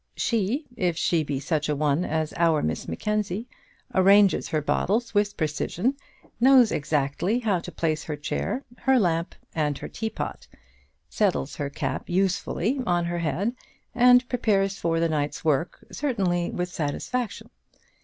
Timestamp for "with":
5.13-5.37, 16.49-16.69